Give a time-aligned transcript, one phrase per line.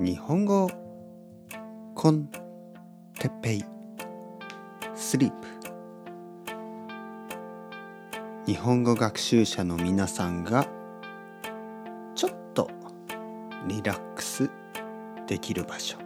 [0.00, 0.70] 日本語
[1.94, 2.26] コン
[3.18, 3.64] テッペイ
[4.94, 5.46] スリープ
[8.46, 10.66] 日本語学習者の皆さんが
[12.14, 12.70] ちょっと
[13.68, 14.50] リラックス
[15.26, 15.98] できる場所。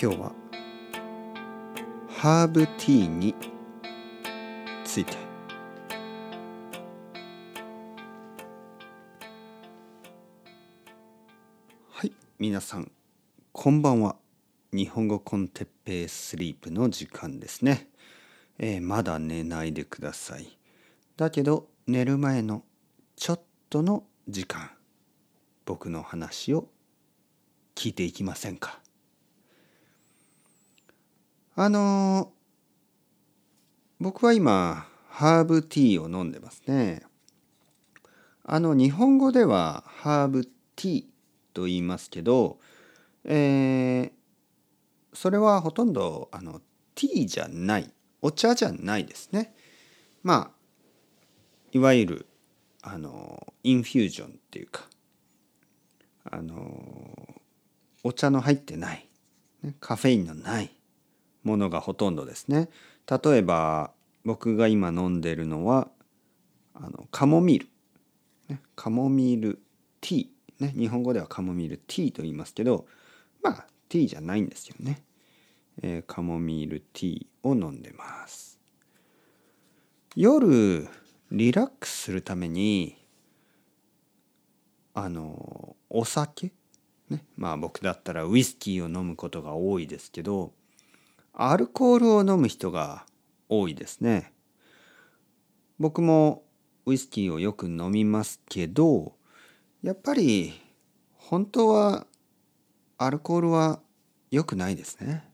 [0.00, 0.32] 今日は
[2.08, 3.36] ハーブティーに
[4.84, 5.33] ついて。
[12.46, 12.92] 皆さん
[13.52, 14.16] こんばんは。
[14.70, 17.88] 日本語コンテッペイスリープの時間ですね、
[18.58, 20.58] えーまだ寝ないでください。
[21.16, 22.62] だけど寝る前の
[23.16, 24.70] ちょっとの時間。
[25.64, 26.68] 僕の話を
[27.74, 28.78] 聞いていきませんか。
[31.56, 32.28] あのー
[34.00, 37.04] 僕は今ハーブティーを飲んでますね。
[38.44, 41.13] あの日本語ではハーブティー。
[41.54, 42.58] と言いますけど、
[43.24, 44.24] えー
[45.14, 46.60] それはほとんどあの
[46.96, 49.54] ティーじゃないお茶じゃないですね。
[50.22, 50.54] まあ
[51.72, 52.26] いわゆる
[52.82, 54.82] あのインフュージョンっていうか
[56.30, 57.40] あの
[58.02, 59.08] お茶の入ってない、
[59.62, 60.70] ねカフェインのない
[61.42, 62.68] ものがほとんどですね。
[63.08, 63.92] 例えば
[64.24, 65.88] 僕が今飲んでるのは
[66.74, 67.68] あのカモミール、
[68.48, 69.62] ね、カモミール
[70.00, 70.26] ティー、
[70.60, 72.86] ね、日本語ではカモミールティーと言いますけど
[73.42, 75.02] まあティーじゃないんですよね、
[75.82, 78.58] えーカモミールティーを飲んでます。
[80.16, 80.88] 夜
[81.32, 82.96] リラックスするために
[84.94, 86.52] あのお酒
[87.10, 90.52] ねまあ僕だったらウイスキーを飲むことが多いですけど
[91.32, 93.04] アルコールを飲む人が
[93.48, 94.32] 多いですね。
[95.80, 96.44] 僕も
[96.86, 99.16] ウイスキーをよく飲みますけど
[99.84, 100.58] やっぱり
[101.12, 102.06] 本当は
[102.96, 103.80] アルコールは
[104.30, 105.28] 良くないですね。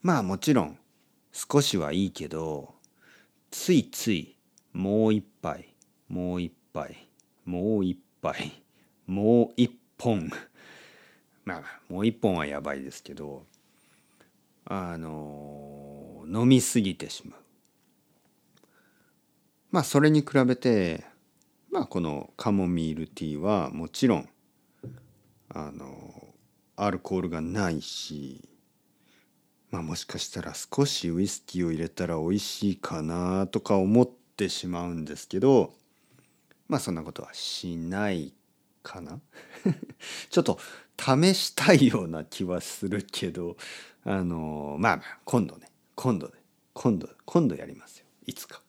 [0.00, 0.78] まあもちろん
[1.30, 2.72] 少しはいいけど
[3.50, 4.38] ついつい
[4.72, 5.74] もう一杯
[6.08, 7.06] もう一杯
[7.44, 8.62] もう一杯
[9.06, 9.68] もう一
[9.98, 10.30] 本。
[11.44, 13.44] まあもう一本はやばいですけど
[14.64, 17.40] あの飲みすぎてしまう。
[19.70, 21.09] まあそれに比べて
[21.70, 24.28] まあこのカモミールティーはもちろん
[25.48, 26.34] あの
[26.76, 28.48] アルコールがないし
[29.70, 35.72] まあもしかしたら少しウイスキーを入れたら美味しいかなとか思ってしまうんですけど
[36.66, 38.34] まあそんなことはしない
[38.82, 39.20] かな
[40.30, 40.58] ちょっと
[40.98, 43.56] 試したいような気はするけど
[44.04, 46.32] あのまあまあ今度ね今度ね
[46.72, 48.60] 今度今度やりますよいつか。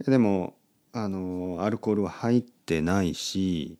[0.00, 0.54] でも
[0.92, 3.78] あのアルコールは入ってないし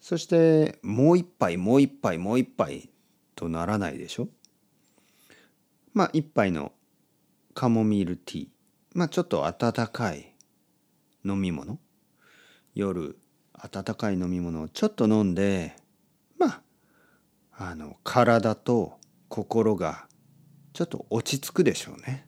[0.00, 2.90] そしてもう一杯もう一杯もう一杯
[3.36, 4.28] とならないでしょ？
[5.94, 6.72] まあ一杯の
[7.54, 8.48] カモミールティー。
[8.94, 10.34] まあちょっと温かい
[11.24, 11.78] 飲み物。
[12.74, 13.18] 夜
[13.52, 15.76] 温かい飲み物をちょっと飲んで
[16.38, 16.62] まあ
[17.52, 18.98] あの体と
[19.28, 20.06] 心が
[20.72, 22.26] ちょっと落ち着くでしょうね。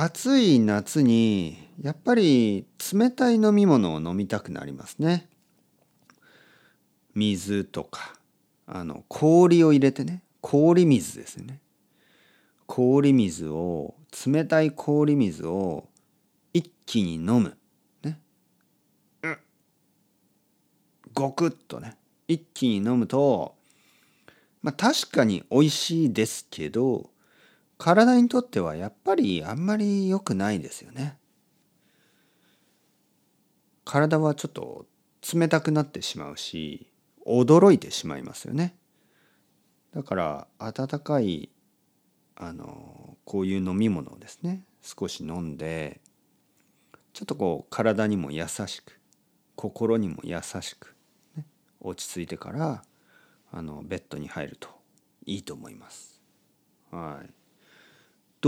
[0.00, 5.28] 暑い夏にやっぱり冷たい飲み物を飲みたくなりますね。
[7.16, 8.14] 水とか
[8.68, 11.58] あの氷を入れてね氷水ですね。
[12.66, 15.88] 氷水を冷たい氷水を
[16.52, 17.56] 一気に飲む。
[18.04, 18.20] ね。
[19.22, 19.38] うん
[21.12, 21.96] ごくっとね
[22.28, 23.56] 一気に飲むと
[24.62, 27.10] まあ確かに美味しいですけど
[27.78, 31.16] 体にとってはやっぱりあんまり良くないですよね。
[33.84, 34.86] 体はちょっと
[35.32, 36.90] 冷たくなってしまうし
[37.24, 38.76] 驚いてしまいますよね。
[39.94, 41.50] だから温かい
[42.36, 46.00] あのこういう飲み物をですね少し飲んで
[47.12, 49.00] ちょっとこう体にも優しく
[49.56, 50.94] 心にも優しく、
[51.36, 51.46] ね、
[51.80, 52.82] 落ち着いてから
[53.50, 54.68] あのベッドに入ると
[55.24, 56.20] いいと思います。
[56.90, 57.37] はい。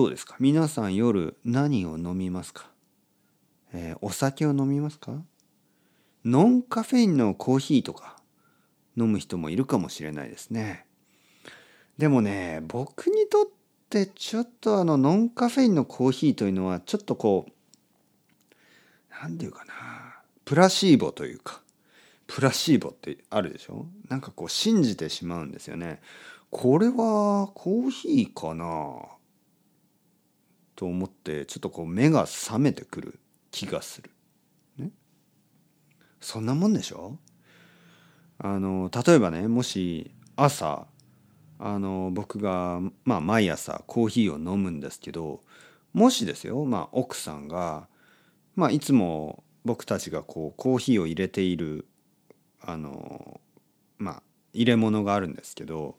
[0.00, 0.34] どうですか？
[0.40, 2.70] 皆さん夜何を飲みますか、
[3.74, 5.12] えーお酒を飲みますか？
[6.24, 8.16] ノンカフェインのコーヒーとか
[8.96, 10.86] 飲む人もいるかもしれないですね。
[11.98, 13.44] でもね僕にとっ
[13.90, 17.52] てちょっとあのノンカフェインのコーヒーというのはちょっとこう
[19.22, 19.74] 何て言うかな
[20.46, 21.60] プラシーボというか
[22.26, 23.84] プラシーボってあるでしょ？
[24.08, 26.00] なんかこう信じてしまうんですよね。
[26.48, 29.02] これはコーヒーかな？
[30.80, 34.10] と思ってちょっとこう目が覚めてくる気がする。
[34.78, 34.92] ね。
[36.22, 37.18] そんなもんでしょ？
[38.38, 40.86] あの例えばねもし朝
[41.58, 45.42] あの僕が、まあ、毎朝コーヒーを飲むんですけど
[45.92, 47.86] もしですよ、まあ、奥さんが、
[48.56, 51.86] まあ、いつも僕たちがこうコーヒーを入れている
[52.62, 53.42] あの
[53.98, 54.22] まあ
[54.54, 55.98] 入れ物があるんですけど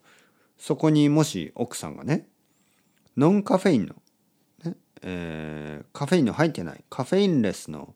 [0.58, 2.26] そこにもし奥さんがね
[3.16, 3.94] ノンカフェインの、
[5.02, 7.96] えー、カフェインの入ってないカフェインレスの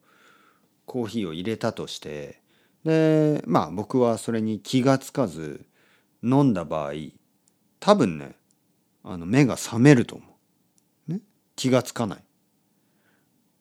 [0.85, 2.41] コーヒーを入れたとして
[2.83, 5.65] でまあ僕はそれに気がつかず
[6.23, 6.93] 飲んだ場合
[7.79, 8.35] 多分ね
[9.03, 10.25] あの目が覚めると思
[11.09, 11.21] う、ね、
[11.55, 12.23] 気がつかない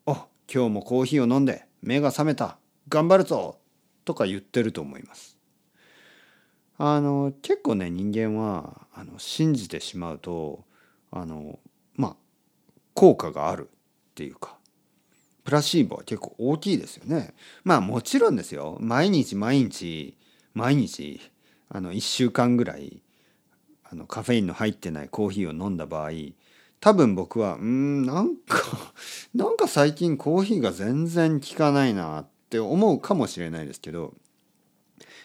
[0.07, 2.59] あ今日もコーヒーを飲んで目が覚めた。
[2.89, 3.59] 頑張るぞ
[4.05, 5.39] とか言ってると思います。
[6.77, 10.65] あの結構ね人間はあの信じてしまうと
[11.13, 11.59] あの
[12.95, 14.57] 効果があるっていうか
[15.45, 17.35] プラシーボは結構大きいですよね。
[17.65, 18.79] まあもちろんですよ。
[18.81, 20.17] 毎日毎日
[20.55, 21.21] 毎日
[21.69, 23.03] あの1週間ぐらい
[23.85, 26.11] あのカフェインの入ってないコーヒーを飲んだ場合
[26.81, 28.93] 多分僕はうんなんか
[29.35, 34.15] なんか最近コーヒーが全然効かないなって思うかもしれないですけど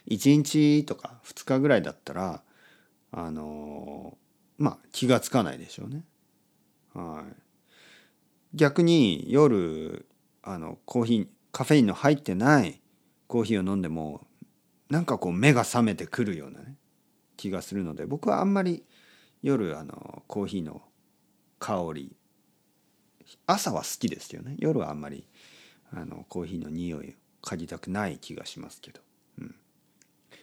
[0.07, 2.43] 1日とか2日ぐらいだったら
[3.11, 4.17] あの
[4.57, 6.03] まあ気がつかないでしょうね。
[6.93, 7.48] はい、
[8.53, 10.05] 逆に夜
[10.41, 12.81] あのコーヒーカフェインの入ってない
[13.27, 14.27] コーヒーを飲んでも
[14.89, 16.75] なんかこう目が覚めてくるようなね
[17.37, 18.83] 気がするので僕はあんまり
[19.41, 20.81] 夜あのコーヒーの
[21.59, 22.15] 香り
[23.45, 24.55] 朝は好きですよね。
[24.57, 25.27] 夜はあんまり
[25.93, 27.13] あのコーヒーの匂いを
[27.43, 29.01] 嗅ぎたくない気がしますけど、
[29.39, 29.55] うん、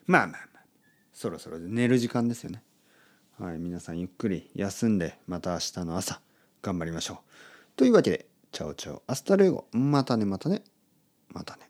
[0.07, 0.65] まあまあまあ。
[1.13, 2.63] そろそろ寝る時間ですよね。
[3.39, 6.21] はい皆さんゆっくり休んでまた明日の朝
[6.63, 7.56] 頑張りましょう。
[7.77, 9.03] というわけで Ciao ciao。
[9.07, 9.67] Hasta luego。
[9.73, 10.65] またねまたね。
[11.29, 11.69] またね。